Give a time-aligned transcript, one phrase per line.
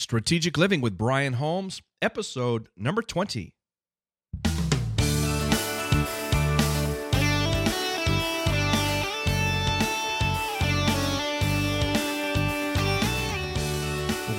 [0.00, 3.52] Strategic Living with Brian Holmes, episode number 20.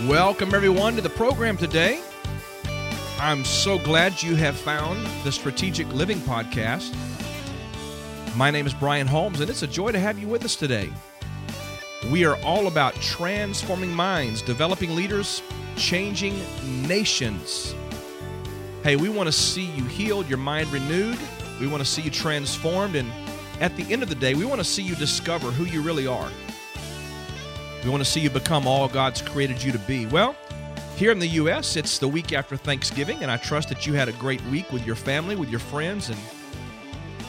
[0.08, 2.02] Welcome, everyone, to the program today.
[3.20, 6.96] I'm so glad you have found the Strategic Living Podcast.
[8.38, 10.90] My name is Brian Holmes, and it's a joy to have you with us today.
[12.10, 15.44] We are all about transforming minds, developing leaders,
[15.76, 16.42] changing
[16.88, 17.76] nations.
[18.84, 21.20] Hey, we want to see you healed, your mind renewed.
[21.60, 22.96] We want to see you transformed.
[22.96, 23.12] And
[23.60, 26.08] at the end of the day, we want to see you discover who you really
[26.08, 26.30] are.
[27.84, 30.08] We want to see you become all God's created you to be.
[30.08, 30.36] Well,
[30.96, 34.10] here in the U.S., it's the week after Thanksgiving, and I trust that you had
[34.10, 36.20] a great week with your family, with your friends, and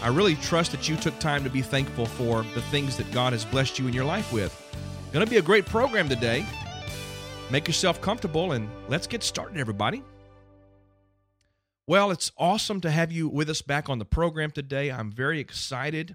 [0.02, 3.34] I really trust that you took time to be thankful for the things that God
[3.34, 4.59] has blessed you in your life with.
[5.12, 6.46] Going to be a great program today.
[7.50, 10.04] Make yourself comfortable and let's get started, everybody.
[11.88, 14.92] Well, it's awesome to have you with us back on the program today.
[14.92, 16.14] I'm very excited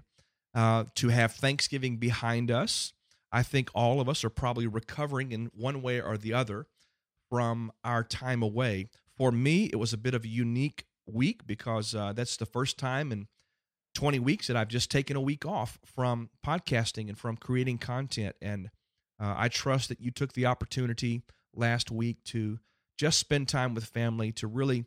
[0.54, 2.94] uh, to have Thanksgiving behind us.
[3.30, 6.66] I think all of us are probably recovering in one way or the other
[7.28, 8.86] from our time away.
[9.18, 12.78] For me, it was a bit of a unique week because uh, that's the first
[12.78, 13.26] time in
[13.94, 18.36] 20 weeks that I've just taken a week off from podcasting and from creating content.
[18.40, 18.70] And
[19.20, 21.22] uh, I trust that you took the opportunity
[21.54, 22.58] last week to
[22.98, 24.84] just spend time with family, to really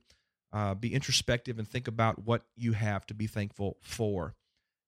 [0.52, 4.36] uh, be introspective and think about what you have to be thankful for.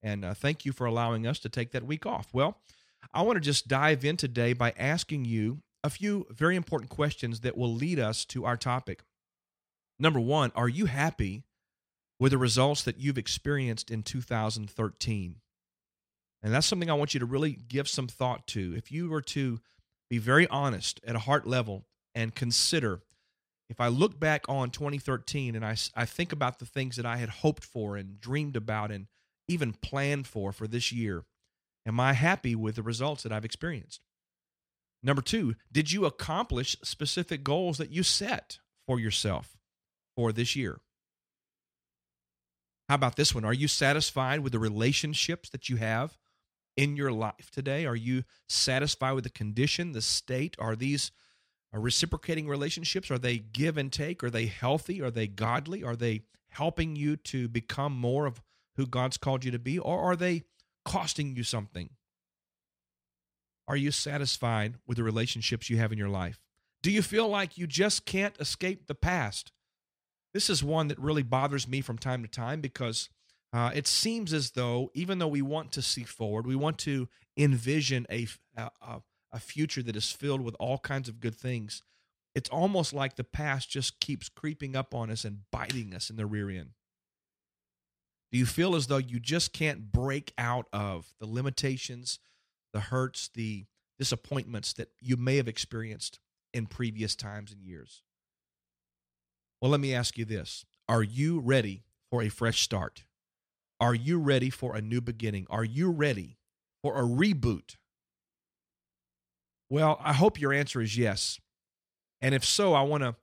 [0.03, 2.30] And uh, thank you for allowing us to take that week off.
[2.33, 2.58] Well,
[3.14, 7.42] I want to just dive in today by asking you a few very important questions
[7.42, 9.03] that will lead us to our topic.
[10.00, 11.44] Number one, are you happy
[12.22, 15.38] with the results that you've experienced in 2013.
[16.44, 18.73] And that's something I want you to really give some thought to.
[18.75, 19.59] If you were to
[20.09, 23.02] be very honest at a heart level and consider
[23.70, 27.16] if I look back on 2013 and I, I think about the things that I
[27.16, 29.08] had hoped for and dreamed about and
[29.48, 31.23] even planned for for this year,
[31.88, 34.04] am I happy with the results that I've experienced?
[35.02, 39.58] Number two, did you accomplish specific goals that you set for yourself
[40.17, 40.82] for this year?
[42.89, 43.45] How about this one?
[43.45, 46.17] Are you satisfied with the relationships that you have
[46.81, 47.86] in your life today?
[47.86, 50.55] Are you satisfied with the condition, the state?
[50.58, 51.11] Are these
[51.71, 53.11] are reciprocating relationships?
[53.11, 54.23] Are they give and take?
[54.23, 54.99] Are they healthy?
[54.99, 55.83] Are they godly?
[55.83, 58.41] Are they helping you to become more of
[58.77, 59.77] who God's called you to be?
[59.77, 60.41] Or are they
[60.83, 61.91] costing you something?
[63.67, 66.41] Are you satisfied with the relationships you have in your life?
[66.81, 69.52] Do you feel like you just can't escape the past?
[70.33, 73.08] This is one that really bothers me from time to time because
[73.54, 77.10] uh, it seems as though, even though we want to see forward, we want to
[77.38, 79.02] envision a, a,
[79.32, 81.82] a future that is filled with all kinds of good things,
[82.34, 86.16] it's almost like the past just keeps creeping up on us and biting us in
[86.16, 86.70] the rear end.
[88.32, 92.20] Do you feel as though you just can't break out of the limitations,
[92.72, 93.66] the hurts, the
[94.00, 96.20] disappointments that you may have experienced
[96.54, 98.04] in previous times and years?
[99.62, 103.04] Well, let me ask you this Are you ready for a fresh start?
[103.81, 105.47] Are you ready for a new beginning?
[105.49, 106.37] Are you ready
[106.81, 107.75] for a reboot?
[109.69, 111.39] Well, I hope your answer is yes.
[112.21, 113.15] And if so, I want to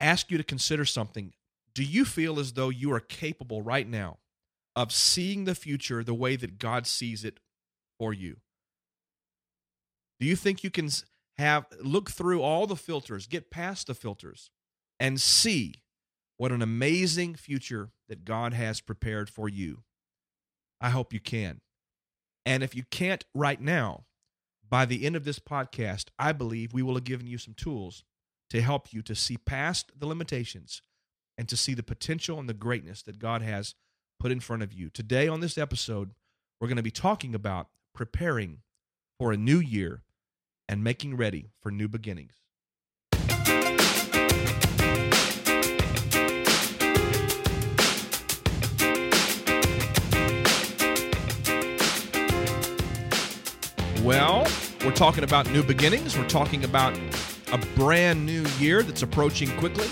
[0.00, 1.32] ask you to consider something.
[1.74, 4.18] Do you feel as though you are capable right now
[4.76, 7.40] of seeing the future the way that God sees it
[7.98, 8.36] for you?
[10.20, 10.90] Do you think you can
[11.38, 14.50] have look through all the filters, get past the filters
[15.00, 15.82] and see
[16.36, 19.82] what an amazing future that God has prepared for you.
[20.84, 21.62] I hope you can.
[22.44, 24.04] And if you can't right now,
[24.68, 28.04] by the end of this podcast, I believe we will have given you some tools
[28.50, 30.82] to help you to see past the limitations
[31.38, 33.74] and to see the potential and the greatness that God has
[34.20, 34.90] put in front of you.
[34.90, 36.10] Today, on this episode,
[36.60, 38.58] we're going to be talking about preparing
[39.18, 40.02] for a new year
[40.68, 42.43] and making ready for new beginnings.
[54.04, 54.46] Well,
[54.84, 56.18] we're talking about new beginnings.
[56.18, 56.94] We're talking about
[57.50, 59.86] a brand new year that's approaching quickly.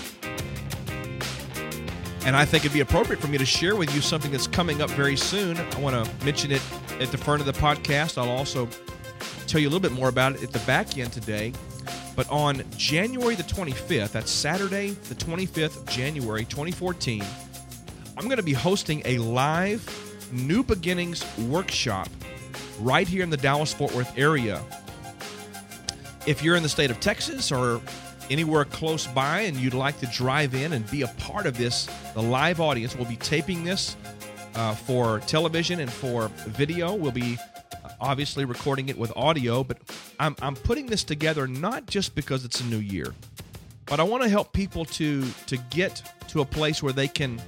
[2.23, 4.83] And I think it'd be appropriate for me to share with you something that's coming
[4.83, 5.57] up very soon.
[5.57, 6.61] I want to mention it
[6.99, 8.19] at the front of the podcast.
[8.19, 8.69] I'll also
[9.47, 11.51] tell you a little bit more about it at the back end today.
[12.15, 17.23] But on January the 25th, that's Saturday, the 25th of January 2014,
[18.15, 19.83] I'm going to be hosting a live
[20.31, 22.09] New Beginnings workshop
[22.79, 24.61] right here in the Dallas Fort Worth area.
[26.25, 27.81] If you're in the state of Texas or
[28.29, 31.87] anywhere close by and you'd like to drive in and be a part of this,
[32.13, 33.95] the live audience, we'll be taping this
[34.55, 36.93] uh, for television and for video.
[36.93, 37.37] We'll be
[37.83, 39.79] uh, obviously recording it with audio, but
[40.19, 43.13] I'm, I'm putting this together not just because it's a new year,
[43.85, 47.41] but I want to help people to to get to a place where they can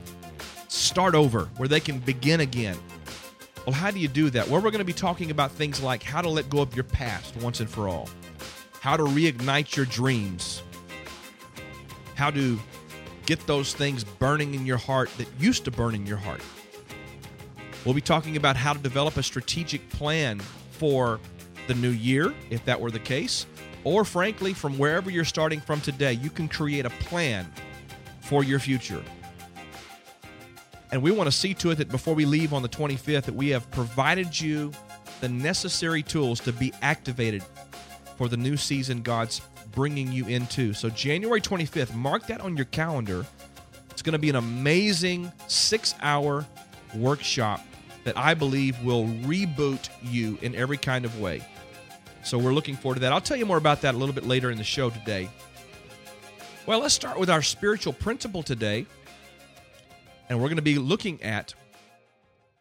[0.67, 2.77] start over, where they can begin again.
[3.65, 4.47] Well, how do you do that?
[4.47, 6.83] Well, we're going to be talking about things like how to let go of your
[6.83, 8.07] past once and for all,
[8.79, 10.61] how to reignite your dreams,
[12.13, 12.59] how to
[13.25, 16.41] get those things burning in your heart that used to burn in your heart.
[17.85, 20.39] We'll be talking about how to develop a strategic plan
[20.71, 21.19] for
[21.67, 23.47] the new year, if that were the case.
[23.83, 27.51] Or, frankly, from wherever you're starting from today, you can create a plan
[28.21, 29.03] for your future.
[30.95, 33.35] And we want to see to it that before we leave on the 25th, that
[33.35, 34.71] we have provided you
[35.19, 37.43] the necessary tools to be activated
[38.15, 39.41] for the new season God's
[39.73, 40.71] bringing you into.
[40.71, 43.25] So, January 25th, mark that on your calendar.
[43.89, 46.45] It's going to be an amazing six hour
[46.95, 47.59] workshop
[48.05, 51.41] that I believe will reboot you in every kind of way.
[52.23, 53.11] So, we're looking forward to that.
[53.11, 55.27] I'll tell you more about that a little bit later in the show today.
[56.65, 58.85] Well, let's start with our spiritual principle today.
[60.27, 61.53] And we're going to be looking at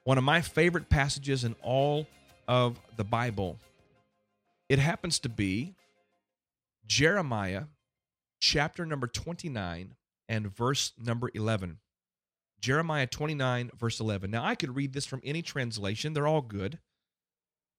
[0.04, 2.06] one of my favorite passages in all
[2.46, 3.58] of the Bible.
[4.68, 5.74] It happens to be
[6.86, 7.64] Jeremiah
[8.40, 9.94] chapter number 29
[10.28, 11.78] and verse number 11.
[12.60, 14.30] Jeremiah 29, verse 11.
[14.30, 16.78] Now, I could read this from any translation, they're all good.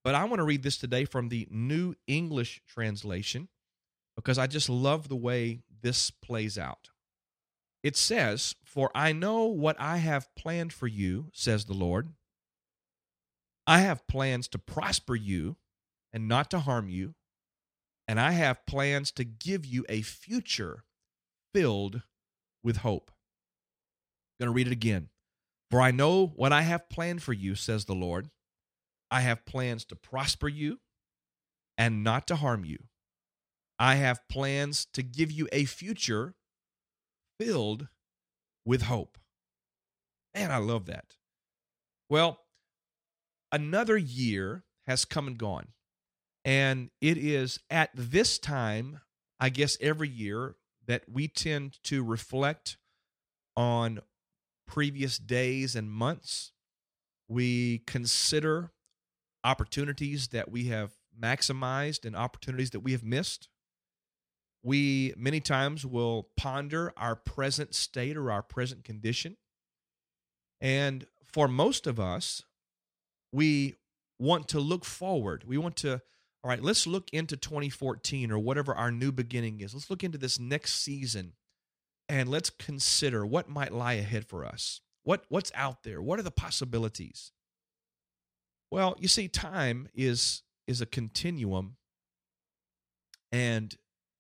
[0.04, 3.48] But I want to read this today from the New English translation
[4.16, 6.90] because I just love the way this plays out.
[7.86, 12.10] It says, For I know what I have planned for you, says the Lord.
[13.68, 15.58] I have plans to prosper you
[16.12, 17.14] and not to harm you,
[18.08, 20.84] and I have plans to give you a future
[21.54, 22.02] filled
[22.64, 23.12] with hope.
[24.40, 25.10] I'm going to read it again.
[25.70, 28.32] For I know what I have planned for you, says the Lord.
[29.12, 30.80] I have plans to prosper you
[31.78, 32.80] and not to harm you.
[33.78, 36.34] I have plans to give you a future
[37.40, 37.88] filled
[38.66, 39.18] with hope.
[40.34, 41.16] Man, I love that.
[42.10, 42.40] Well,
[43.52, 45.68] another year has come and gone.
[46.44, 49.00] And it is at this time,
[49.40, 50.56] I guess, every year
[50.86, 52.78] that we tend to reflect
[53.58, 54.02] on
[54.68, 56.52] previous days and months.
[57.28, 58.72] We consider
[59.44, 63.50] opportunities that we have maximized and opportunities that we have missed.
[64.66, 69.38] We many times will ponder our present state or our present condition.
[70.60, 72.42] And for most of us,
[73.32, 73.76] we
[74.18, 75.44] want to look forward.
[75.46, 76.02] We want to,
[76.44, 79.76] all right, let's look into 2014 or whatever our new beginning is.
[79.76, 81.34] Let's look into this next season
[82.10, 84.82] and let's consider what might lie ahead for us.
[85.04, 86.02] What what's out there?
[86.02, 87.32] What are the possibilities?
[88.72, 91.76] Well, you see time is is a continuum
[93.32, 93.78] and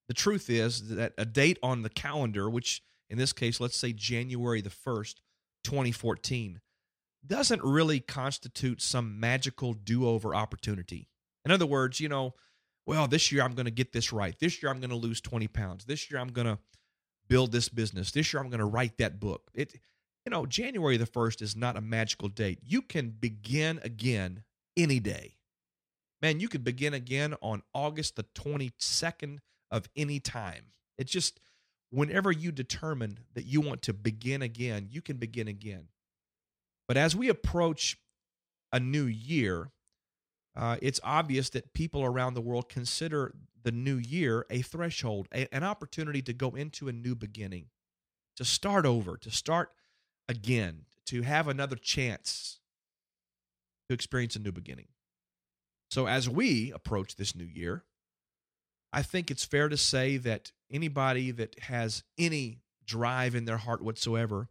[0.08, 3.94] the truth is that a date on the calendar, which in this case let's say
[3.94, 5.16] January the 1st,
[5.64, 6.62] 2014,
[7.26, 11.10] doesn't really constitute some magical do-over opportunity.
[11.44, 12.36] In other words, you know,
[12.86, 14.38] well, this year I'm going to get this right.
[14.40, 15.86] This year I'm going to lose 20 pounds.
[15.86, 16.60] This year I'm going to
[17.28, 18.12] build this business.
[18.12, 19.50] This year I'm going to write that book.
[19.54, 19.74] It
[20.26, 22.60] you know, January the 1st is not a magical date.
[22.64, 24.44] You can begin again
[24.76, 25.36] any day.
[26.22, 29.38] Man, you could begin again on August the 22nd
[29.72, 30.66] of any time.
[30.98, 31.40] It's just
[31.90, 35.88] whenever you determine that you want to begin again, you can begin again.
[36.88, 37.98] But as we approach
[38.72, 39.72] a new year,
[40.56, 45.54] uh, it's obvious that people around the world consider the new year a threshold, a,
[45.54, 47.68] an opportunity to go into a new beginning,
[48.38, 49.72] to start over, to start
[50.30, 52.60] again, to have another chance
[53.90, 54.88] to experience a new beginning.
[55.92, 57.84] So, as we approach this new year,
[58.96, 63.82] I think it's fair to say that anybody that has any drive in their heart
[63.84, 64.48] whatsoever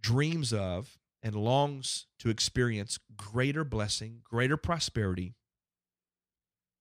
[0.00, 5.34] dreams of and longs to experience greater blessing, greater prosperity,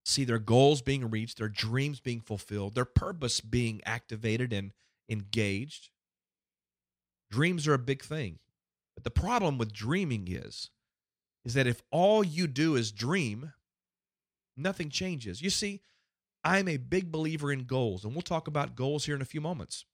[0.06, 4.72] see their goals being reached, their dreams being fulfilled, their purpose being activated and
[5.10, 5.90] engaged.
[7.30, 8.40] Dreams are a big thing.
[8.96, 10.70] But the problem with dreaming is
[11.44, 13.52] is that if all you do is dream,
[14.56, 15.42] nothing changes.
[15.42, 15.82] You see,
[16.44, 19.42] I'm a big believer in goals, and we'll talk about goals here in a few
[19.42, 19.86] moments.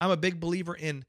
[0.00, 1.04] I'm a big believer in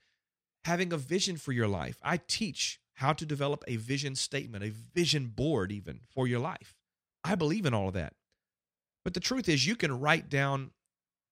[0.65, 1.97] having a vision for your life.
[2.03, 6.75] I teach how to develop a vision statement, a vision board, even for your life.
[7.23, 8.13] I believe in all of that.
[9.03, 10.71] But the truth is, you can write down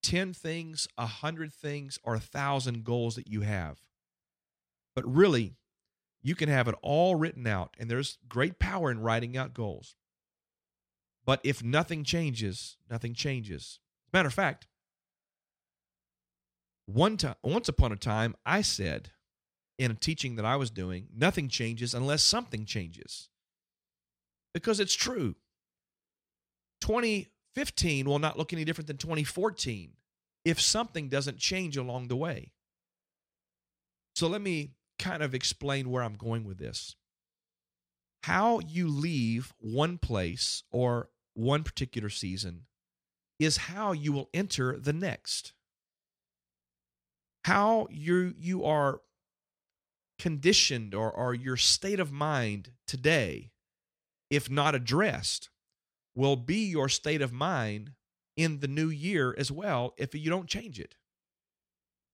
[0.02, 3.80] 10 things, a 100 things, or a 1,000 goals that you have.
[4.96, 5.56] But really,
[6.22, 9.96] you can have it all written out, and there's great power in writing out goals.
[11.30, 13.78] But if nothing changes, nothing changes.
[14.12, 14.66] Matter of fact,
[16.88, 19.12] one time, once upon a time, I said
[19.78, 23.30] in a teaching that I was doing, nothing changes unless something changes.
[24.56, 25.36] Because it's true.
[26.82, 29.92] 2015 will not look any different than 2014
[30.46, 32.54] if something doesn't change along the way.
[34.16, 36.96] So let me kind of explain where I'm going with this.
[38.24, 41.10] How you leave one place or
[41.40, 42.66] one particular season
[43.40, 45.54] is how you will enter the next.
[47.46, 49.00] How you you are
[50.20, 53.52] conditioned or, or your state of mind today,
[54.30, 55.50] if not addressed,
[56.14, 57.94] will be your state of mind
[58.36, 60.96] in the new year as well if you don't change it.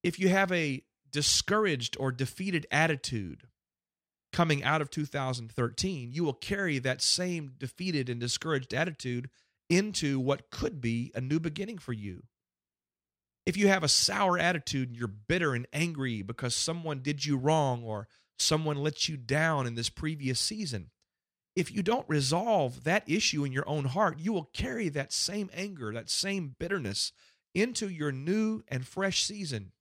[0.04, 3.48] If you have a discouraged or defeated attitude
[4.36, 9.30] coming out of 2013, you will carry that same defeated and discouraged attitude
[9.70, 12.22] into what could be a new beginning for you.
[13.46, 17.38] If you have a sour attitude and you're bitter and angry because someone did you
[17.38, 20.90] wrong or someone let you down in this previous season,
[21.56, 25.50] if you don't resolve that issue in your own heart, you will carry that same
[25.54, 27.14] anger, that same bitterness
[27.54, 29.72] into your new and fresh season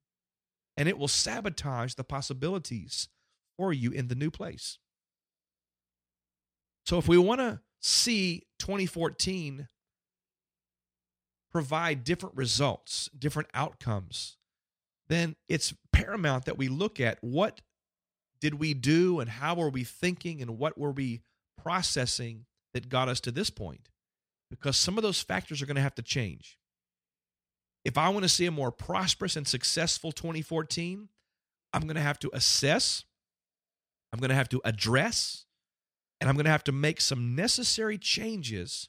[0.76, 3.08] and it will sabotage the possibilities
[3.56, 4.78] for you in the new place.
[6.86, 9.68] So, if we want to see 2014
[11.50, 14.36] provide different results, different outcomes,
[15.08, 17.60] then it's paramount that we look at what
[18.40, 21.22] did we do and how were we thinking and what were we
[21.62, 22.44] processing
[22.74, 23.88] that got us to this point?
[24.50, 26.58] Because some of those factors are going to have to change.
[27.84, 31.08] If I want to see a more prosperous and successful 2014,
[31.72, 33.04] I'm going to have to assess,
[34.14, 35.44] I'm going to have to address,
[36.20, 38.86] and I'm going to have to make some necessary changes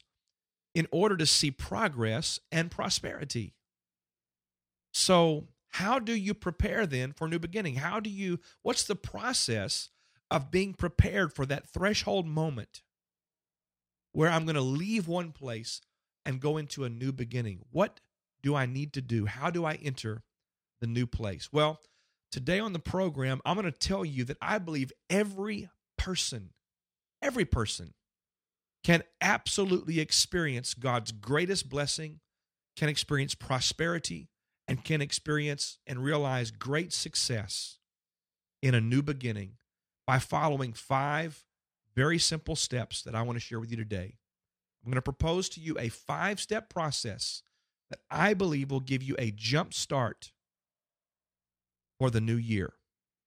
[0.72, 3.56] in order to see progress and prosperity.
[4.92, 7.74] So, how do you prepare then for new beginning?
[7.74, 9.90] How do you, what's the process
[10.30, 12.82] of being prepared for that threshold moment
[14.12, 15.80] where I'm going to leave one place
[16.24, 17.64] and go into a new beginning?
[17.72, 17.98] What
[18.44, 19.26] do I need to do?
[19.26, 20.22] How do I enter
[20.80, 21.52] the new place?
[21.52, 21.80] Well,
[22.30, 26.50] today on the program, I'm going to tell you that I believe every person,
[27.22, 27.94] every person
[28.84, 32.20] can absolutely experience God's greatest blessing,
[32.76, 34.28] can experience prosperity,
[34.68, 37.78] and can experience and realize great success
[38.62, 39.52] in a new beginning
[40.06, 41.44] by following five
[41.94, 44.16] very simple steps that I want to share with you today.
[44.84, 47.42] I'm going to propose to you a five step process
[47.90, 50.32] that I believe will give you a jump start
[51.98, 52.74] for the new year.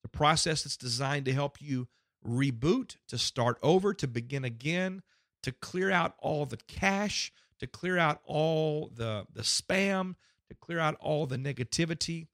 [0.04, 1.88] The process that's designed to help you
[2.26, 5.02] reboot, to start over, to begin again,
[5.44, 10.16] to clear out all the cache, to clear out all the, the spam,
[10.50, 12.28] to clear out all the negativity,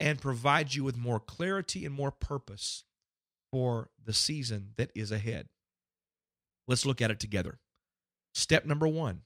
[0.00, 2.84] and provide you with more clarity and more purpose
[3.50, 5.48] for the season that is ahead.
[6.66, 7.58] Let's look at it together.
[8.34, 9.22] Step number one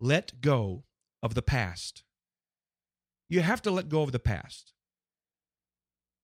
[0.00, 0.84] let go
[1.22, 2.02] of the past.
[3.28, 4.72] You have to let go of the past.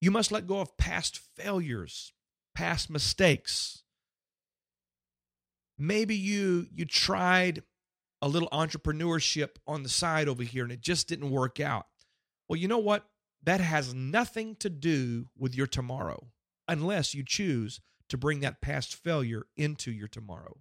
[0.00, 2.12] You must let go of past failures,
[2.54, 3.82] past mistakes.
[5.76, 7.62] Maybe you you tried
[8.20, 11.86] a little entrepreneurship on the side over here and it just didn't work out.
[12.48, 13.06] Well, you know what?
[13.44, 16.28] That has nothing to do with your tomorrow
[16.66, 20.58] unless you choose to bring that past failure into your tomorrow.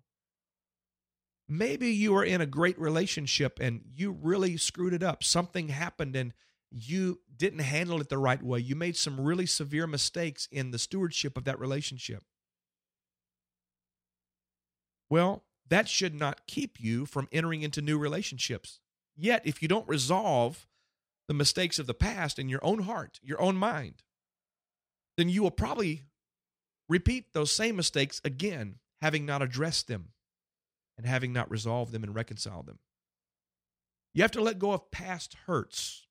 [1.49, 5.23] Maybe you were in a great relationship and you really screwed it up.
[5.23, 6.33] Something happened and
[6.71, 8.59] you didn't handle it the right way.
[8.59, 12.23] You made some really severe mistakes in the stewardship of that relationship.
[15.09, 18.79] Well, that should not keep you from entering into new relationships.
[19.15, 20.67] Yet, if you don't resolve
[21.27, 24.03] the mistakes of the past in your own heart, your own mind,
[25.17, 26.03] then you will probably
[26.87, 30.09] repeat those same mistakes again, having not addressed them
[30.97, 32.79] and having not resolved them and reconciled them.
[34.13, 36.06] You have to let go of past hurts.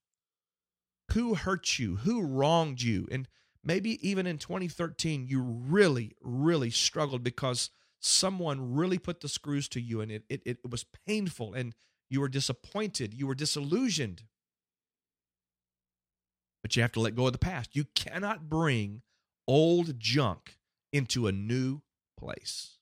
[1.13, 1.97] Who hurt you?
[1.97, 3.07] Who wronged you?
[3.11, 3.27] And
[3.63, 9.81] maybe even in 2013, you really, really struggled because someone really put the screws to
[9.81, 11.73] you and it, it, it was painful and
[12.09, 13.13] you were disappointed.
[13.13, 14.23] You were disillusioned.
[16.61, 17.75] But you have to let go of the past.
[17.75, 19.01] You cannot bring
[19.47, 20.57] old junk
[20.91, 21.81] into a new
[22.17, 22.77] place.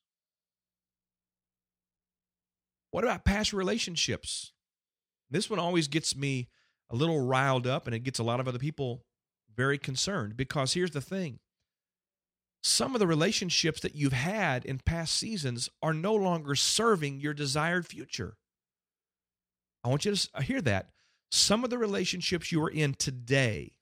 [2.92, 4.52] What about past relationships?
[5.30, 6.50] This one always gets me
[6.96, 9.04] a little riled up and it gets a lot of other people
[9.56, 11.40] very concerned because here's the thing
[12.64, 17.34] some of the relationships that you've had in past seasons are no longer serving your
[17.34, 18.38] desired future.
[19.84, 20.90] I want you to uh, hear that.
[21.32, 23.74] Some of the relationships you are in today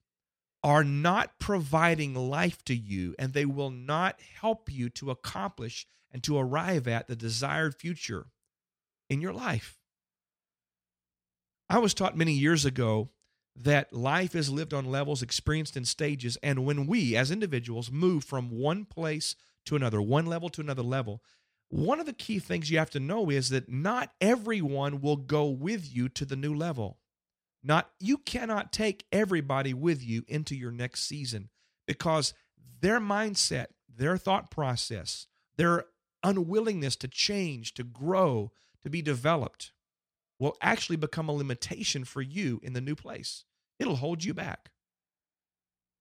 [0.64, 6.22] are not providing life to you, and they will not help you to accomplish and
[6.24, 8.28] to arrive at the desired future
[9.10, 9.78] in your life.
[11.74, 13.10] I was taught many years ago
[13.56, 16.38] that life is lived on levels experienced in stages.
[16.44, 20.84] And when we, as individuals, move from one place to another, one level to another
[20.84, 21.24] level,
[21.70, 25.48] one of the key things you have to know is that not everyone will go
[25.48, 27.00] with you to the new level.
[27.64, 31.50] Not you cannot take everybody with you into your next season
[31.88, 32.36] because
[32.82, 35.26] their mindset, their thought process,
[35.58, 35.86] their
[36.22, 38.52] unwillingness to change, to grow,
[38.84, 39.73] to be developed
[40.44, 43.46] will actually become a limitation for you in the new place.
[43.80, 44.72] It'll hold you back.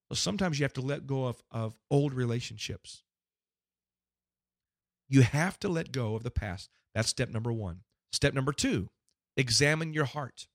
[0.09, 3.05] So sometimes you have to let go of, of old relationships.
[5.09, 6.71] You have to let go of the past.
[6.93, 7.83] That's step number one.
[8.11, 8.89] Step number two,
[9.37, 10.49] examine your heart.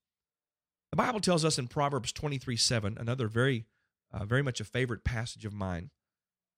[0.92, 3.68] The Bible tells us in Proverbs 23 7, another very,
[4.12, 5.92] uh, very much a favorite passage of mine,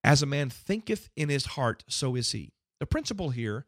[0.02, 2.54] as a man thinketh in his heart, so is he.
[2.80, 3.66] The principle here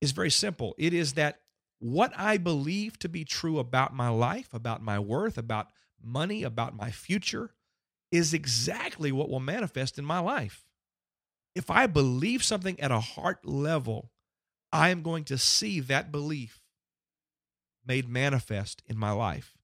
[0.00, 0.76] is very simple.
[0.78, 1.40] It is that
[1.80, 5.68] what I believe to be true about my life, about my worth, about
[6.00, 7.50] money, about my future,
[8.12, 10.64] is exactly what will manifest in my life.
[11.54, 14.12] If I believe something at a heart level,
[14.72, 16.60] I am going to see that belief
[17.86, 19.56] made manifest in my life.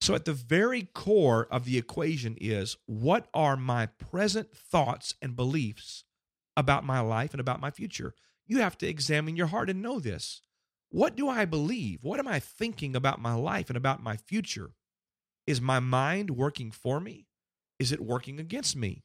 [0.00, 5.34] So, at the very core of the equation is what are my present thoughts and
[5.34, 6.04] beliefs
[6.56, 8.14] about my life and about my future?
[8.46, 10.42] You have to examine your heart and know this.
[10.94, 12.04] What do I believe?
[12.04, 14.74] What am I thinking about my life and about my future?
[15.44, 17.26] Is my mind working for me?
[17.80, 19.02] Is it working against me?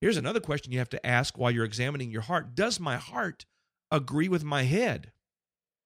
[0.00, 3.44] Here's another question you have to ask while you're examining your heart Does my heart
[3.90, 5.12] agree with my head?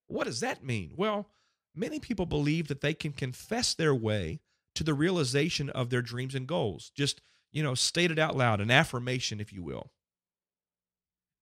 [0.07, 0.93] What does that mean?
[0.95, 1.29] Well,
[1.75, 4.39] many people believe that they can confess their way
[4.77, 6.93] to the realization of their dreams and goals.
[6.95, 9.91] Just, you know, state it out loud, an affirmation, if you will.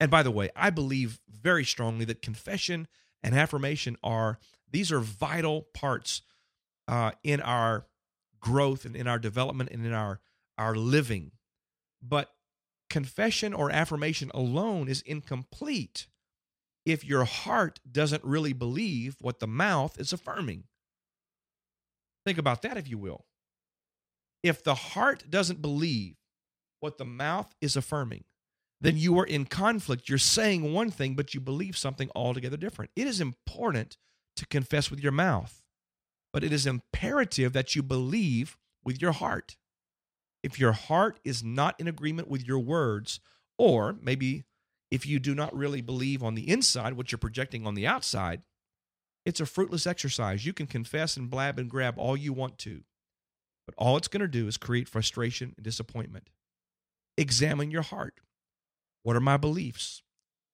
[0.00, 2.88] And by the way, I believe very strongly that confession
[3.22, 4.38] and affirmation are
[4.70, 6.22] these are vital parts
[6.86, 7.86] uh, in our
[8.40, 10.20] growth and in our development and in our
[10.56, 11.32] our living.
[12.02, 12.30] But
[12.90, 16.06] confession or affirmation alone is incomplete
[16.84, 20.64] if your heart doesn't really believe what the mouth is affirming.
[22.24, 23.26] Think about that, if you will.
[24.42, 26.16] If the heart doesn't believe
[26.80, 28.24] what the mouth is affirming,
[28.80, 30.08] then you are in conflict.
[30.08, 32.90] You're saying one thing, but you believe something altogether different.
[32.94, 33.96] It is important
[34.36, 35.62] to confess with your mouth,
[36.32, 39.56] but it is imperative that you believe with your heart.
[40.42, 43.18] If your heart is not in agreement with your words,
[43.58, 44.44] or maybe
[44.90, 48.42] if you do not really believe on the inside what you're projecting on the outside,
[49.26, 50.46] it's a fruitless exercise.
[50.46, 52.82] You can confess and blab and grab all you want to,
[53.66, 56.30] but all it's going to do is create frustration and disappointment.
[57.18, 58.20] Examine your heart.
[59.02, 60.02] What are my beliefs?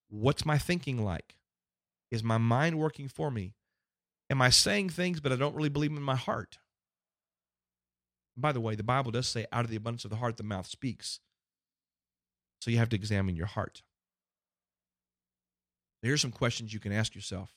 [0.09, 1.37] What's my thinking like?
[2.11, 3.55] Is my mind working for me?
[4.31, 6.59] Am I saying things, but I don't really believe in my heart?
[8.37, 10.43] By the way, the Bible does say, out of the abundance of the heart, the
[10.43, 11.21] mouth speaks.
[12.61, 13.83] So you have to examine your heart.
[16.03, 17.51] Here's some questions you can ask yourself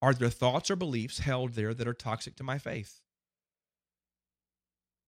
[0.00, 3.00] Are there thoughts or beliefs held there that are toxic to my faith?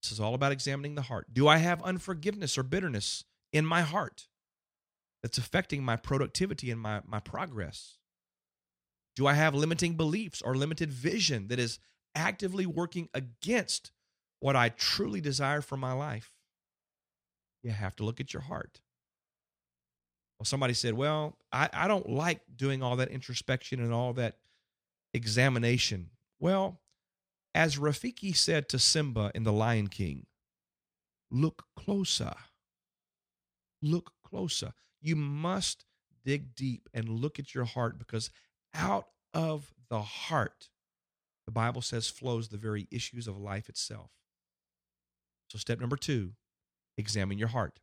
[0.02, 1.32] This is all about examining the heart.
[1.32, 3.24] Do I have unforgiveness or bitterness
[3.56, 4.26] in my heart
[5.22, 7.96] that's affecting my productivity and my, my progress?
[9.16, 11.78] Do I have limiting beliefs or limited vision that is
[12.14, 13.92] actively working against
[14.40, 16.32] what I truly desire for my life?
[17.62, 18.80] You have to look at your heart.
[20.38, 24.36] Well, somebody said, Well, I, I don't like doing all that introspection and all that
[25.14, 26.10] examination.
[26.38, 26.78] Well,
[27.54, 30.26] as Rafiki said to Simba in The Lion King,
[31.30, 32.34] look closer
[33.90, 34.72] look closer.
[35.00, 35.84] You must
[36.24, 38.30] dig deep and look at your heart because
[38.74, 40.68] out of the heart,
[41.46, 44.10] the Bible says, flows the very issues of life itself.
[45.48, 46.32] So, step number two,
[46.98, 47.78] examine your heart.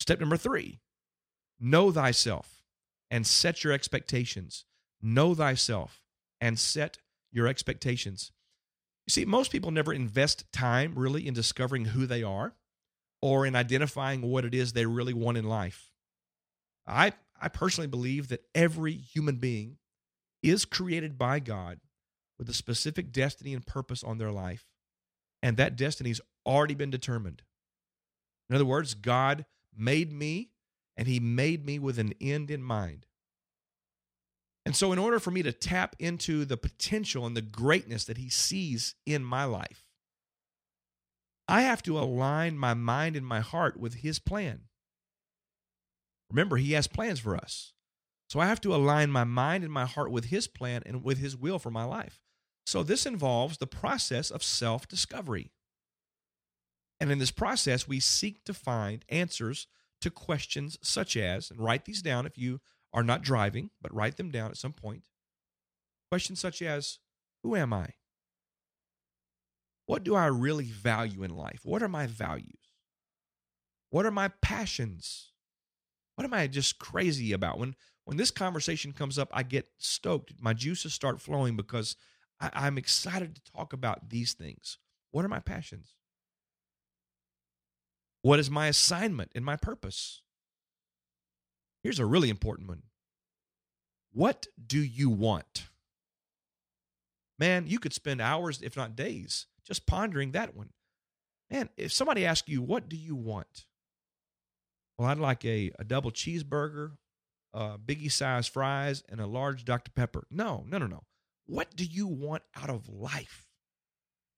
[0.00, 0.80] Step number three,
[1.58, 2.62] know thyself
[3.10, 4.64] and set your expectations.
[5.00, 6.02] Know thyself
[6.40, 6.98] and set
[7.30, 8.32] your expectations.
[9.06, 12.54] You see, most people never invest time really in discovering who they are
[13.22, 15.90] or in identifying what it is they really want in life.
[16.86, 19.78] I, I personally believe that every human being
[20.42, 21.78] is created by God
[22.38, 24.66] with a specific destiny and purpose on their life,
[25.42, 27.42] and that destiny's already been determined.
[28.50, 30.50] In other words, God made me,
[30.96, 33.06] and He made me with an end in mind.
[34.66, 38.18] And so, in order for me to tap into the potential and the greatness that
[38.18, 39.91] He sees in my life,
[41.52, 44.62] I have to align my mind and my heart with His plan.
[46.30, 47.74] Remember, He has plans for us.
[48.30, 51.18] So I have to align my mind and my heart with His plan and with
[51.18, 52.22] His will for my life.
[52.64, 55.52] So this involves the process of self discovery.
[56.98, 59.66] And in this process, we seek to find answers
[60.00, 62.62] to questions such as, and write these down if you
[62.94, 65.04] are not driving, but write them down at some point.
[66.10, 66.98] Questions such as
[67.42, 67.90] Who am I?
[69.86, 71.60] What do I really value in life?
[71.64, 72.58] What are my values?
[73.90, 75.32] What are my passions?
[76.14, 77.58] What am I just crazy about?
[77.58, 80.32] When when this conversation comes up, I get stoked.
[80.40, 81.94] My juices start flowing because
[82.40, 84.78] I, I'm excited to talk about these things.
[85.12, 85.94] What are my passions?
[88.22, 90.22] What is my assignment and my purpose?
[91.82, 92.82] Here's a really important one.
[94.12, 95.68] What do you want?
[97.38, 100.70] Man, you could spend hours, if not days, just pondering that one.
[101.50, 103.66] Man, if somebody asks you, What do you want?
[104.98, 106.92] Well, I'd like a, a double cheeseburger
[107.54, 109.90] uh, biggie size fries and a large Dr.
[109.90, 110.26] Pepper.
[110.30, 111.02] No, no, no, no.
[111.46, 113.46] What do you want out of life?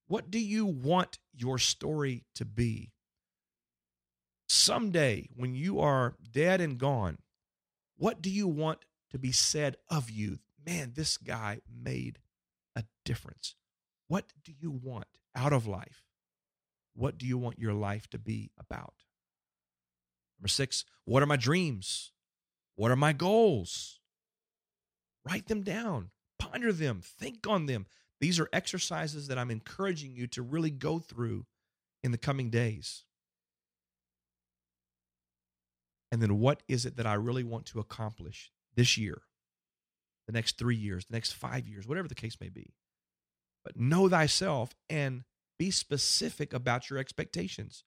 [0.06, 2.92] What do you want your story to be?
[4.48, 7.18] Someday, when you are dead and gone,
[7.96, 10.38] what do you want to be said of you?
[10.64, 12.18] Man, this guy made
[12.76, 13.54] a difference.
[14.08, 16.04] What do you want out of life?
[16.94, 18.94] What do you want your life to be about?
[20.38, 22.12] Number six, what are my dreams?
[22.76, 24.00] What are my goals?
[25.24, 27.86] Write them down, ponder them, think on them.
[28.20, 31.46] These are exercises that I'm encouraging you to really go through
[32.02, 33.04] in the coming days.
[36.12, 39.22] And then, what is it that I really want to accomplish this year,
[40.26, 42.74] the next three years, the next five years, whatever the case may be?
[43.64, 45.24] But know thyself and
[45.58, 47.84] be specific about your expectations.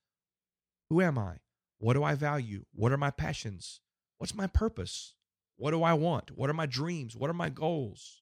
[0.90, 1.36] Who am I?
[1.80, 2.66] What do I value?
[2.74, 3.82] What are my passions?
[4.18, 5.14] What's my purpose?
[5.58, 6.32] What do I want?
[6.32, 7.16] What are my dreams?
[7.16, 8.22] What are my goals?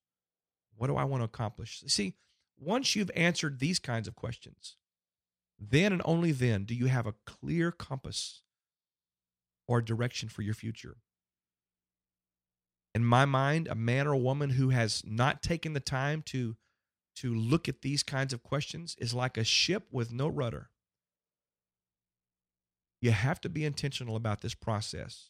[0.76, 1.84] What do I want to accomplish?
[1.88, 2.16] See,
[2.58, 4.76] once you've answered these kinds of questions,
[5.60, 8.42] then and only then do you have a clear compass
[9.68, 10.98] or direction for your future.
[12.94, 16.56] In my mind, a man or a woman who has not taken the time to,
[17.16, 20.70] to look at these kinds of questions is like a ship with no rudder.
[23.02, 25.30] You have to be intentional about this process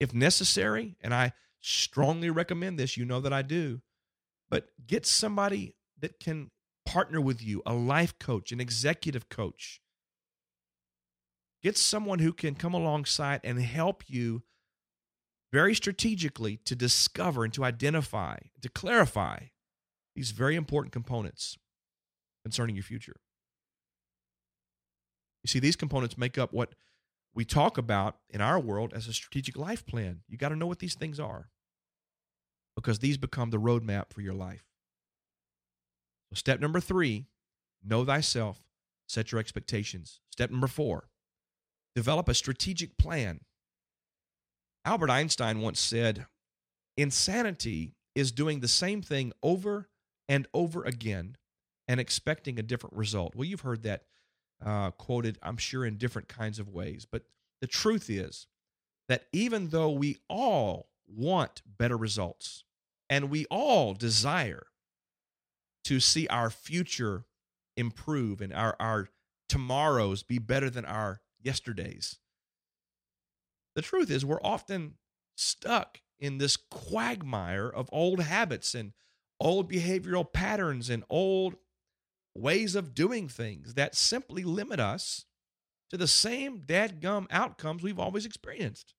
[0.00, 3.80] if necessary, and I strongly recommend this, you know that I do,
[4.48, 6.50] but get somebody that can
[6.86, 9.80] partner with you, a life coach, an executive coach.
[11.62, 14.42] Get someone who can come alongside and help you
[15.52, 19.38] very strategically to discover and to identify, to clarify
[20.18, 21.56] these very important components
[22.42, 23.20] concerning your future.
[25.44, 26.74] You see, these components make up what
[27.36, 30.22] we talk about in our world as a strategic life plan.
[30.26, 31.50] You got to know what these things are
[32.74, 34.64] because these become the roadmap for your life.
[36.30, 37.26] So, step number three
[37.84, 38.64] know thyself,
[39.06, 40.18] set your expectations.
[40.32, 41.10] Step number four
[41.94, 43.38] develop a strategic plan.
[44.84, 46.26] Albert Einstein once said,
[46.96, 49.88] Insanity is doing the same thing over
[50.28, 51.36] and over again
[51.86, 53.34] and expecting a different result.
[53.34, 54.04] Well, you've heard that
[54.64, 57.06] uh, quoted, I'm sure, in different kinds of ways.
[57.10, 57.22] But
[57.60, 58.46] the truth is
[59.08, 62.64] that even though we all want better results
[63.08, 64.66] and we all desire
[65.84, 67.24] to see our future
[67.76, 69.08] improve and our, our
[69.48, 72.18] tomorrows be better than our yesterdays,
[73.74, 74.94] the truth is we're often
[75.36, 78.92] stuck in this quagmire of old habits and
[79.40, 81.56] old behavioral patterns and old
[82.34, 85.24] ways of doing things that simply limit us
[85.90, 88.94] to the same dadgum outcomes we've always experienced.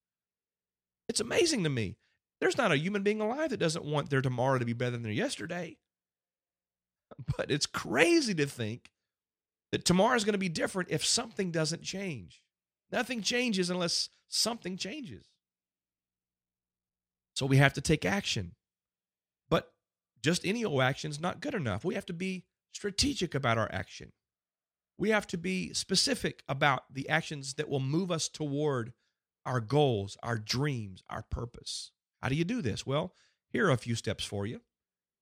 [1.08, 1.96] It's amazing to me.
[2.40, 5.02] There's not a human being alive that doesn't want their tomorrow to be better than
[5.02, 5.76] their yesterday.
[7.36, 8.92] But it's crazy to think
[9.72, 12.40] that tomorrow is going to be different if something doesn't change.
[12.92, 15.26] Nothing changes unless something changes.
[17.34, 18.54] So we have to take action.
[20.22, 21.84] Just any old action is not good enough.
[21.84, 24.12] We have to be strategic about our action.
[24.98, 28.92] We have to be specific about the actions that will move us toward
[29.46, 31.92] our goals, our dreams, our purpose.
[32.22, 32.84] How do you do this?
[32.84, 33.14] Well,
[33.48, 34.60] here are a few steps for you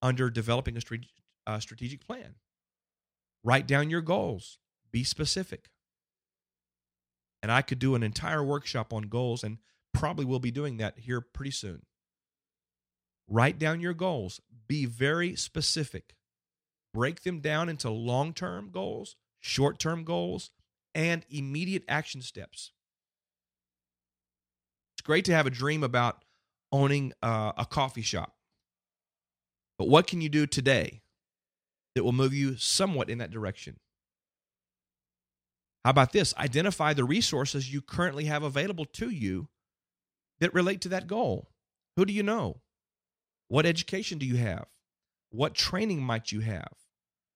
[0.02, 0.80] under developing a
[1.46, 2.34] a uh, strategic plan.
[3.42, 4.58] Write down your goals,
[4.90, 5.70] be specific.
[7.42, 9.58] And I could do an entire workshop on goals and
[9.94, 11.82] probably will be doing that here pretty soon.
[13.28, 16.14] Write down your goals, be very specific.
[16.94, 20.50] Break them down into long term goals, short term goals,
[20.94, 22.72] and immediate action steps.
[24.94, 26.24] It's great to have a dream about
[26.72, 28.34] owning uh, a coffee shop.
[29.78, 31.02] But what can you do today
[31.94, 33.78] that will move you somewhat in that direction?
[35.84, 36.34] How about this?
[36.36, 39.48] Identify the resources you currently have available to you
[40.40, 41.48] that relate to that goal.
[41.96, 42.60] Who do you know?
[43.48, 44.66] What education do you have?
[45.30, 46.72] What training might you have?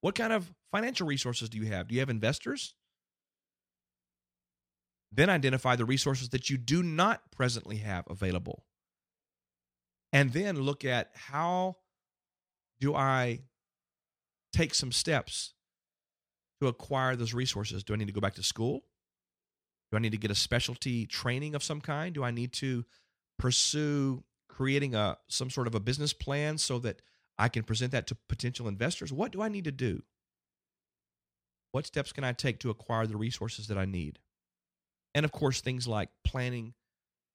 [0.01, 1.89] What kind of financial resources do you have?
[1.89, 2.75] Do you have investors?
[5.11, 8.65] Then identify the resources that you do not presently have available.
[10.13, 11.77] And then look at how
[12.81, 13.41] do I
[14.53, 15.55] take some steps
[16.61, 17.85] to acquire those resources?
[17.85, 18.83] Do I need to go back to school?
[19.91, 22.15] Do I need to get a specialty training of some kind?
[22.15, 22.85] Do I need to
[23.39, 27.01] pursue creating a some sort of a business plan so that
[27.39, 29.13] I can present that to potential investors?
[29.13, 30.03] What do I need to do?
[31.73, 34.19] What steps can I take to acquire the resources that I need?
[35.15, 36.75] And of course, things like planning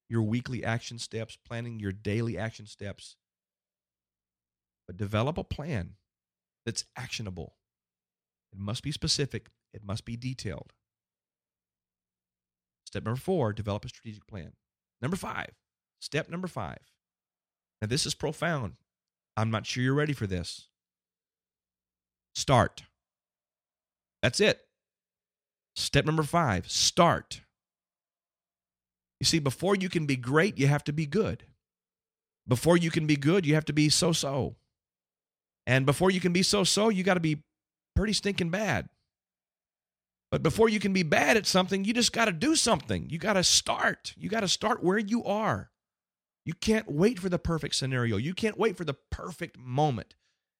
[0.09, 3.15] your weekly action steps, planning your daily action steps.
[4.85, 5.95] But develop a plan
[6.65, 7.55] that's actionable.
[8.53, 10.71] It must be specific, it must be detailed.
[12.85, 14.53] Step number four, develop a strategic plan.
[15.01, 15.49] Number five,
[15.99, 16.77] step number five.
[17.81, 18.73] Now, this is profound.
[19.35, 20.67] I'm not sure you're ready for this.
[22.35, 22.83] Start.
[24.21, 24.61] That's it.
[25.75, 27.41] Step number five, start.
[29.19, 31.43] You see, before you can be great, you have to be good.
[32.47, 34.55] Before you can be good, you have to be so so.
[35.67, 37.43] And before you can be so so, you got to be
[37.95, 38.89] pretty stinking bad.
[40.31, 43.09] But before you can be bad at something, you just got to do something.
[43.09, 44.13] You got to start.
[44.17, 45.69] You got to start where you are.
[46.47, 48.15] You can't wait for the perfect scenario.
[48.15, 50.15] You can't wait for the perfect moment.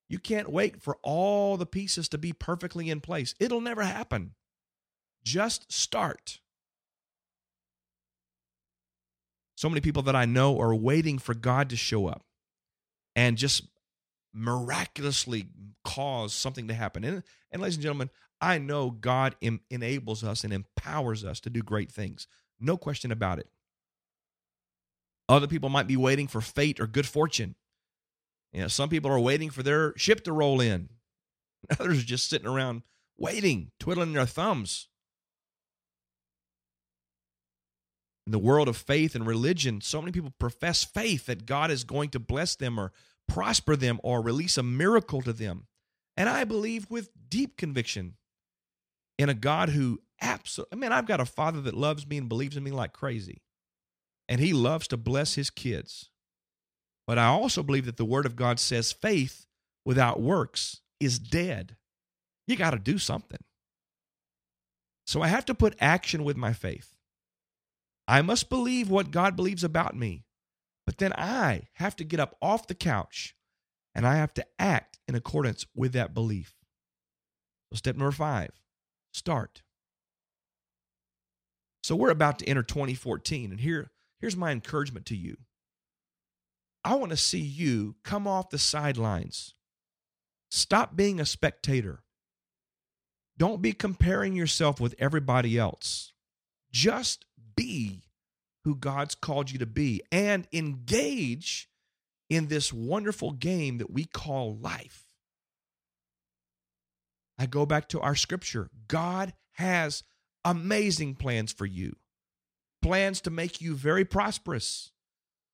[0.10, 3.34] You can't wait for all the pieces to be perfectly in place.
[3.40, 4.34] It'll never happen.
[5.24, 6.42] Just start.
[9.56, 12.26] So many people that I know are waiting for God to show up
[13.16, 13.64] and just
[14.34, 15.46] miraculously
[15.86, 17.06] cause something to happen.
[17.06, 18.10] And, and ladies and gentlemen,
[18.42, 22.28] I know God em- enables us and empowers us to do great things.
[22.60, 23.48] No question about it.
[25.30, 27.56] Other people might be waiting for fate or good fortune.
[28.54, 30.90] You know, some people are waiting for their ship to roll in.
[31.80, 32.84] Others are just sitting around
[33.18, 34.88] waiting, twiddling their thumbs.
[38.28, 41.86] in the world of faith and religion, so many people profess faith that God is
[41.86, 42.92] going to bless them or
[43.26, 45.68] prosper them or release a miracle to them.
[46.18, 48.16] And I believe with deep conviction
[49.18, 52.28] in a God who absolutely, I mean, I've got a father that loves me and
[52.28, 53.42] believes in me like crazy.
[54.30, 56.10] And he loves to bless his kids.
[57.06, 59.46] But I also believe that the word of God says faith
[59.86, 61.78] without works is dead.
[62.46, 63.40] You got to do something.
[65.06, 66.98] So I have to put action with my faith.
[68.08, 70.26] I must believe what God believes about me.
[70.86, 73.36] But then I have to get up off the couch
[73.94, 76.56] and I have to act in accordance with that belief.
[77.72, 78.52] So, step number five
[79.14, 79.64] start.
[81.84, 85.38] So, we're about to enter 2014, and here, here's my encouragement to you.
[86.84, 89.54] I want to see you come off the sidelines.
[90.50, 92.04] Stop being a spectator.
[93.38, 96.14] Don't be comparing yourself with everybody else.
[96.72, 97.26] Just
[97.56, 98.04] be
[98.64, 101.70] who God's called you to be and engage
[102.30, 105.06] in this wonderful game that we call life.
[107.38, 108.70] I go back to our scripture.
[108.88, 110.04] God has
[110.44, 111.96] amazing plans for you,
[112.82, 114.92] plans to make you very prosperous,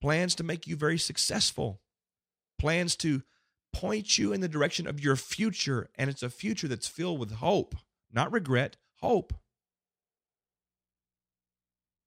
[0.02, 1.82] plans to make you very successful,
[2.60, 3.24] plans to
[3.72, 5.90] point you in the direction of your future.
[5.96, 7.76] And it's a future that's filled with hope,
[8.12, 9.34] not regret, hope.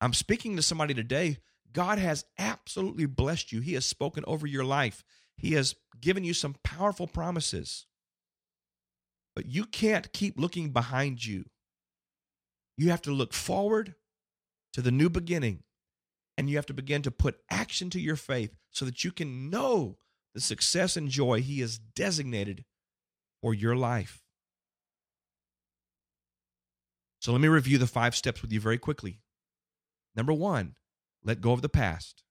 [0.00, 1.38] I'm speaking to somebody today.
[1.72, 3.61] God has absolutely blessed you.
[3.61, 5.05] He has spoken over your life.
[5.37, 7.87] He has given you some powerful promises.
[9.35, 11.44] But you can't keep looking behind you.
[12.79, 13.94] You have to look forward
[14.72, 15.62] to the new beginning
[16.37, 19.48] and you have to begin to put action to your faith so that you can
[19.50, 19.98] know
[20.35, 22.64] the success and joy He has designated
[23.40, 24.22] for your life.
[27.20, 29.20] So let me review the five steps with you very quickly.
[30.14, 30.76] Number one,
[31.24, 32.22] let go of the past.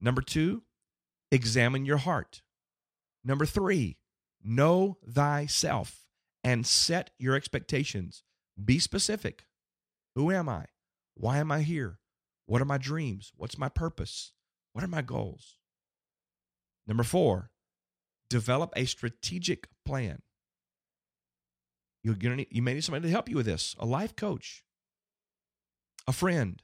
[0.00, 0.62] Number two,
[1.30, 2.42] examine your heart.
[3.24, 3.98] Number three,
[4.44, 6.06] Know thyself
[6.42, 8.24] and set your expectations.
[8.62, 9.46] Be specific.
[10.14, 10.66] Who am I?
[11.14, 11.98] Why am I here?
[12.46, 13.32] What are my dreams?
[13.36, 14.32] What's my purpose?
[14.72, 15.58] What are my goals?
[16.86, 17.50] Number four,
[18.28, 20.22] develop a strategic plan.
[22.02, 24.64] You're gonna need, you may need somebody to help you with this a life coach,
[26.08, 26.62] a friend,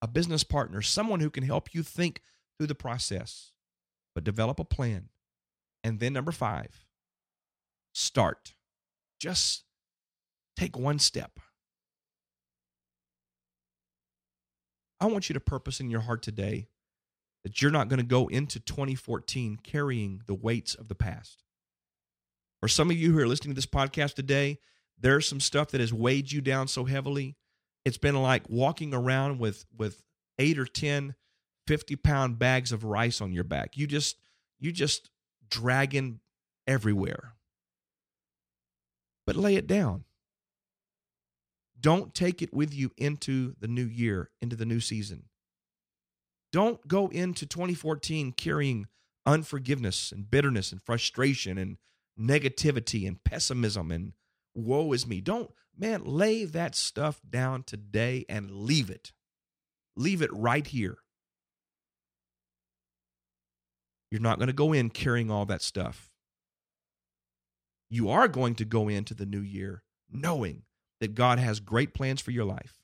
[0.00, 2.22] a business partner, someone who can help you think
[2.56, 3.52] through the process,
[4.14, 5.10] but develop a plan.
[5.84, 6.86] And then number five,
[7.92, 8.54] start.
[9.20, 9.64] Just
[10.56, 11.38] take one step.
[15.00, 16.68] I want you to purpose in your heart today
[17.44, 21.44] that you're not going to go into 2014 carrying the weights of the past.
[22.60, 24.58] For some of you who are listening to this podcast today,
[24.98, 27.36] there's some stuff that has weighed you down so heavily.
[27.84, 30.02] It's been like walking around with with
[30.38, 31.14] eight or 10
[31.66, 33.76] 50 pound bags of rice on your back.
[33.76, 34.16] You just
[34.58, 35.10] you just
[35.48, 36.20] dragging
[36.66, 37.34] everywhere.
[39.26, 40.04] But lay it down.
[41.78, 45.24] Don't take it with you into the new year, into the new season.
[46.52, 48.86] Don't go into 2014 carrying
[49.26, 51.76] unforgiveness and bitterness and frustration and
[52.18, 54.12] negativity and pessimism and
[54.54, 55.20] woe is me.
[55.20, 59.12] Don't, man, lay that stuff down today and leave it.
[59.96, 60.98] Leave it right here.
[64.10, 66.10] You're not going to go in carrying all that stuff.
[67.90, 70.62] You are going to go into the new year knowing
[71.00, 72.80] that God has great plans for your life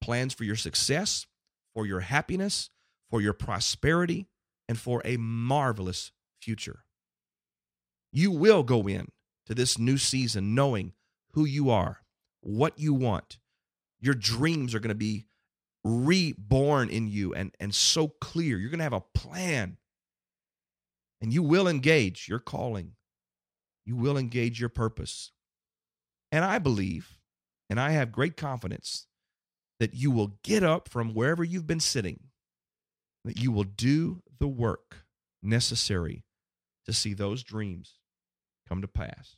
[0.00, 1.26] plans for your success,
[1.74, 2.70] for your happiness,
[3.10, 4.26] for your prosperity,
[4.68, 6.84] and for a marvelous future.
[8.12, 9.08] You will go in
[9.46, 10.92] to this new season knowing
[11.32, 12.00] who you are,
[12.40, 13.38] what you want.
[14.00, 15.26] Your dreams are going to be
[15.84, 18.58] reborn in you and, and so clear.
[18.58, 19.76] You're going to have a plan.
[21.20, 22.92] And you will engage your calling.
[23.84, 25.32] You will engage your purpose.
[26.32, 27.19] And I believe
[27.70, 29.06] and I have great confidence
[29.78, 32.24] that you will get up from wherever you've been sitting,
[33.24, 35.04] that you will do the work
[35.40, 36.24] necessary
[36.84, 38.00] to see those dreams
[38.68, 39.36] come to pass.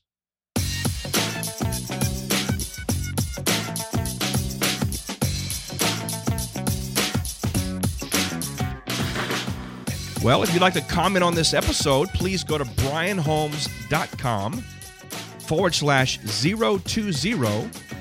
[10.25, 14.53] Well, if you'd like to comment on this episode, please go to brianholmes.com
[15.41, 17.92] forward slash 020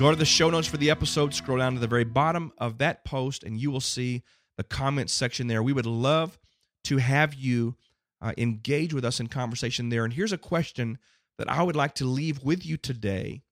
[0.00, 2.78] Go to the show notes for the episode, scroll down to the very bottom of
[2.78, 4.22] that post, and you will see
[4.56, 5.62] the comments section there.
[5.62, 6.38] We would love
[6.84, 7.76] to have you
[8.22, 10.02] uh, engage with us in conversation there.
[10.02, 10.96] And here's a question
[11.36, 13.42] that I would like to leave with you today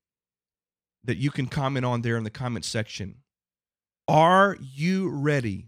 [1.04, 3.16] that you can comment on there in the comment section.
[4.08, 5.66] Are you ready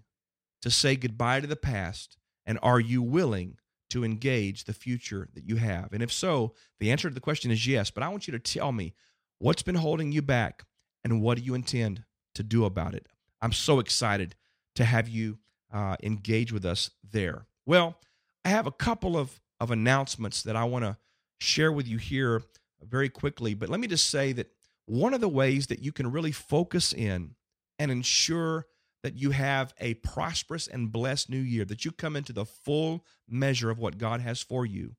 [0.63, 2.17] to say goodbye to the past?
[2.47, 3.59] And are you willing
[3.91, 5.93] to engage the future that you have?
[5.93, 7.91] And if so, the answer to the question is yes.
[7.91, 8.95] But I want you to tell me
[9.41, 10.65] what's been holding you back
[11.05, 13.07] and what do you intend to do about it?
[13.41, 14.35] I'm so excited
[14.77, 15.39] to have you
[15.73, 17.47] uh, engage with us there.
[17.67, 17.97] Well,
[18.45, 20.97] I have a couple of, of announcements that I want to
[21.39, 22.43] share with you here
[22.83, 24.51] very quickly, but let me just say that
[24.87, 27.35] one of the ways that you can really focus in
[27.79, 28.67] and ensure
[29.03, 33.05] that you have a prosperous and blessed new year, that you come into the full
[33.29, 34.97] measure of what God has for you,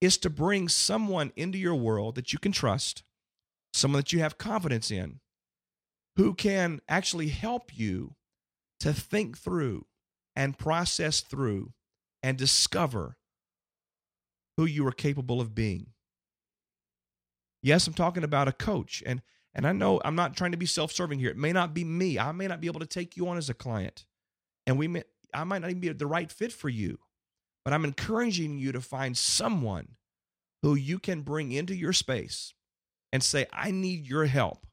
[0.00, 3.02] is to bring someone into your world that you can trust,
[3.72, 5.20] someone that you have confidence in,
[6.16, 8.14] who can actually help you
[8.80, 9.86] to think through
[10.36, 11.72] and process through
[12.22, 13.16] and discover
[14.56, 15.88] who you are capable of being.
[17.62, 19.22] Yes, I'm talking about a coach and
[19.54, 21.28] and I know I'm not trying to be self-serving here.
[21.28, 22.18] It may not be me.
[22.18, 24.06] I may not be able to take you on as a client.
[24.66, 26.98] And we may I might not even be the right fit for you.
[27.64, 29.96] But I'm encouraging you to find someone
[30.62, 32.54] who you can bring into your space
[33.12, 34.66] and say, I need your help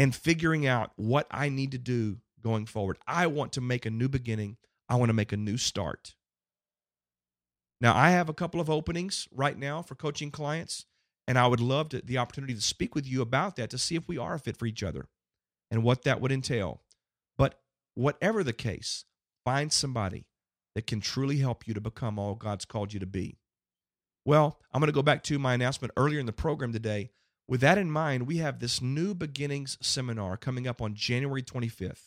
[0.00, 2.96] and figuring out what I need to do going forward.
[3.06, 4.56] I want to make a new beginning.
[4.88, 6.14] I want to make a new start.
[7.82, 10.86] Now, I have a couple of openings right now for coaching clients,
[11.28, 13.94] and I would love to, the opportunity to speak with you about that to see
[13.94, 15.06] if we are a fit for each other
[15.70, 16.80] and what that would entail.
[17.36, 17.60] But
[17.94, 19.04] whatever the case,
[19.44, 20.24] find somebody
[20.74, 23.36] that can truly help you to become all God's called you to be.
[24.24, 27.10] Well, I'm going to go back to my announcement earlier in the program today
[27.50, 32.04] with that in mind, we have this new beginnings seminar coming up on January 25th.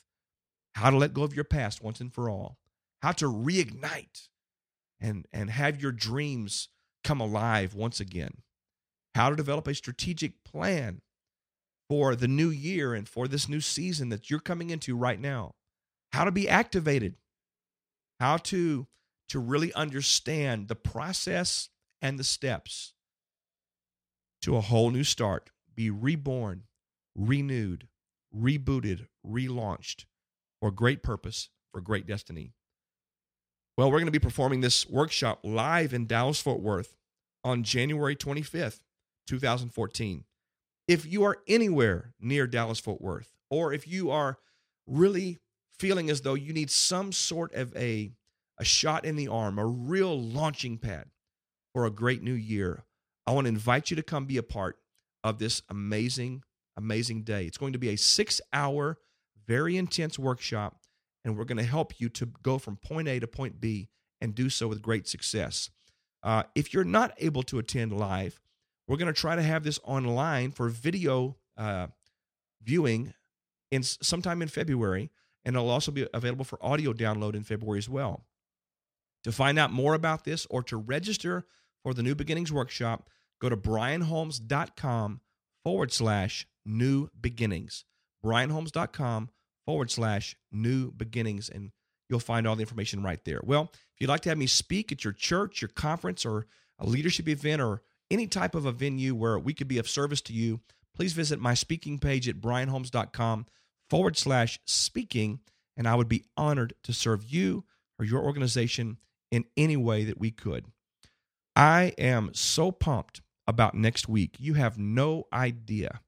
[0.76, 2.58] How to let go of your past once and for all.
[3.02, 4.30] How to reignite
[5.02, 6.70] and, and have your dreams
[7.04, 8.38] come alive once again.
[9.16, 11.02] How to develop a strategic plan
[11.90, 15.56] for the new year and for this new season that you're coming into right now.
[16.14, 17.16] How to be activated.
[18.18, 18.88] How to,
[19.28, 21.68] to really understand the process
[22.02, 22.94] and the steps
[24.44, 26.64] to a whole new start, be reborn,
[27.16, 27.88] renewed,
[28.38, 30.04] rebooted, relaunched
[30.60, 32.52] for great purpose, for great destiny.
[33.78, 36.98] Well, we're going to be performing this workshop live in Dallas Fort Worth
[37.46, 38.82] on January 25th,
[39.28, 40.26] 2014.
[40.90, 44.40] If you are anywhere near Dallas Fort Worth, or if you are
[44.86, 45.40] really
[45.80, 48.12] feeling as though you need some sort of a,
[48.60, 51.06] a shot in the arm, a real launching pad
[51.74, 52.84] for a great new year,
[53.26, 54.78] I want to invite you to come be a part
[55.24, 56.44] of this amazing,
[56.78, 57.46] amazing day.
[57.46, 58.98] It's going to be a six hour,
[59.48, 60.82] very intense workshop,
[61.24, 64.36] and we're going to help you to go from point A to point B and
[64.36, 65.70] do so with great success.
[66.22, 68.40] Uh, if you're not able to attend live,
[68.88, 71.88] we're going to try to have this online for video uh,
[72.62, 73.14] viewing
[73.72, 75.10] in sometime in February,
[75.46, 78.26] and it'll also be available for audio download in February as well.
[79.24, 81.46] To find out more about this or to register
[81.84, 83.10] for the New Beginnings Workshop,
[83.42, 85.22] go to brianholmes.com
[85.64, 87.86] forward slash new beginnings.
[88.26, 89.30] brianholmes.com
[89.66, 91.72] forward slash new beginnings, and
[92.10, 93.42] you'll find all the information right there.
[93.44, 96.48] Well, if you'd like to have me speak at your church, your conference, or
[96.80, 100.22] a leadership event, or any type of a venue where we could be of service
[100.22, 100.62] to you,
[100.96, 103.46] please visit my speaking page at brianholmes.com
[103.90, 105.40] forward slash speaking,
[105.76, 107.66] and I would be honored to serve you
[108.00, 108.98] or your organization
[109.32, 110.66] in any way that we could.
[111.56, 114.38] I am so pumped about next week.
[114.40, 116.02] You have no idea.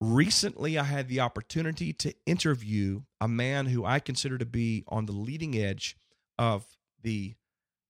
[0.00, 5.06] Recently, I had the opportunity to interview a man who I consider to be on
[5.06, 5.96] the leading edge
[6.38, 6.66] of
[7.02, 7.34] the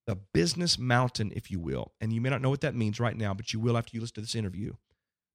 [0.06, 1.92] the business mountain, if you will.
[1.98, 4.02] And you may not know what that means right now, but you will after you
[4.02, 4.74] listen to this interview.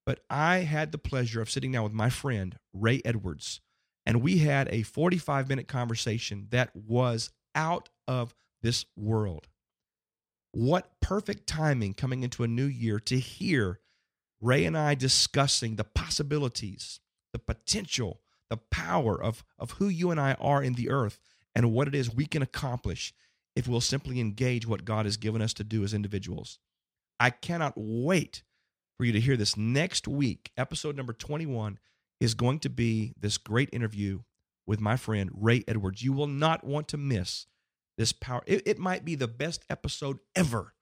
[0.05, 3.61] But I had the pleasure of sitting down with my friend, Ray Edwards,
[4.05, 9.47] and we had a 45 minute conversation that was out of this world.
[10.51, 13.79] What perfect timing coming into a new year to hear
[14.41, 16.99] Ray and I discussing the possibilities,
[17.33, 21.19] the potential, the power of, of who you and I are in the earth
[21.55, 23.13] and what it is we can accomplish
[23.55, 26.59] if we'll simply engage what God has given us to do as individuals.
[27.19, 28.43] I cannot wait
[28.97, 30.51] for you to hear this next week.
[30.57, 31.79] Episode number 21
[32.19, 34.21] is going to be this great interview
[34.65, 36.03] with my friend Ray Edwards.
[36.03, 37.47] You will not want to miss
[37.99, 38.41] this power.
[38.47, 40.73] It, it might be the best episode ever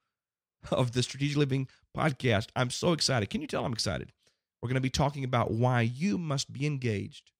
[0.72, 2.48] of the Strategic Living podcast.
[2.56, 3.30] I'm so excited.
[3.30, 4.14] Can you tell I'm excited?
[4.62, 7.32] We're going to be talking about why you must be engaged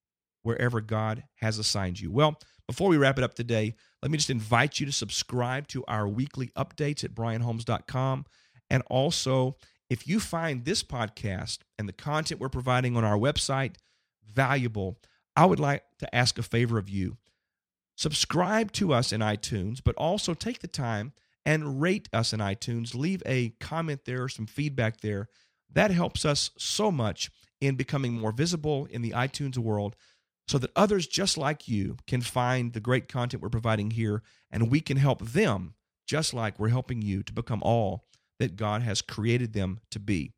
[0.42, 2.12] wherever God has assigned you.
[2.12, 5.86] Well, before we wrap it up today, let me just invite you to subscribe to
[5.88, 8.26] our weekly updates at brianholmes.com.
[8.70, 9.58] And also,
[9.90, 13.76] if you find this podcast and the content we're providing on our website
[14.26, 15.00] valuable,
[15.36, 17.18] I would like to ask a favor of you.
[17.98, 21.14] Subscribe to us in iTunes, but also take the time
[21.46, 22.94] and rate us in iTunes.
[22.94, 25.30] Leave a comment there, some feedback there.
[25.74, 29.96] That helps us so much in becoming more visible in the iTunes world
[30.48, 34.22] so that others just like you can find the great content we're providing here
[34.52, 35.74] and we can help them
[36.06, 38.06] just like we're helping you to become all
[38.40, 40.34] that God has created them to be.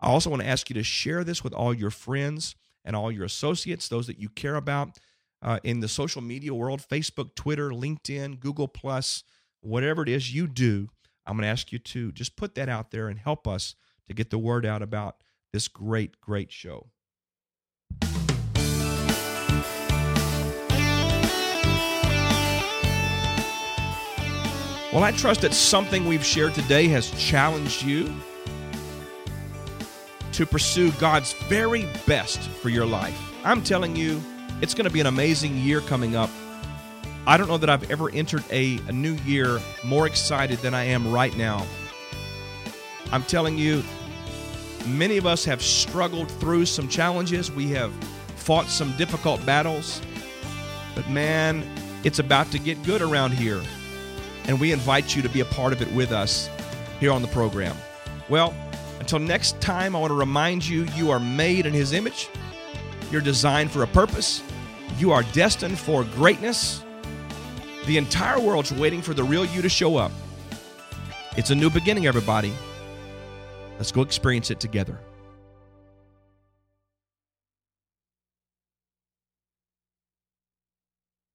[0.00, 3.12] I also want to ask you to share this with all your friends and all
[3.12, 4.98] your associates, those that you care about
[5.44, 9.22] uh, in the social media world Facebook, Twitter, LinkedIn, Google, Plus,
[9.60, 10.88] whatever it is you do.
[11.26, 13.76] I'm going to ask you to just put that out there and help us
[14.06, 15.16] to get the word out about
[15.52, 16.88] this great, great show.
[24.92, 28.14] Well, I trust that something we've shared today has challenged you
[30.32, 33.20] to pursue God's very best for your life.
[33.44, 34.22] I'm telling you,
[34.60, 36.30] it's going to be an amazing year coming up.
[37.26, 40.84] I don't know that I've ever entered a, a new year more excited than I
[40.84, 41.66] am right now.
[43.12, 43.82] I'm telling you,
[44.86, 47.50] many of us have struggled through some challenges.
[47.50, 47.92] We have
[48.36, 50.02] fought some difficult battles.
[50.94, 51.64] But man,
[52.04, 53.62] it's about to get good around here
[54.46, 56.48] and we invite you to be a part of it with us
[57.00, 57.76] here on the program.
[58.28, 58.54] Well,
[59.00, 62.28] until next time, I want to remind you you are made in His image,
[63.14, 64.42] you're designed for a purpose,
[64.98, 66.84] you are destined for greatness.
[67.86, 70.10] The entire world's waiting for the real you to show up.
[71.36, 72.52] It's a new beginning, everybody.
[73.76, 74.98] Let's go experience it together.